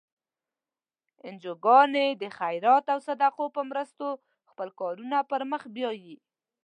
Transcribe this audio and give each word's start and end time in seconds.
انجوګانې 1.27 2.07
د 2.21 2.23
خیرات 2.37 2.85
او 2.93 2.99
صدقو 3.07 3.45
په 3.55 3.61
مرستو 3.69 4.07
خپل 4.49 4.69
کارونه 4.79 5.17
پر 5.29 5.41
مخ 5.51 5.61
بیایي. 5.75 6.15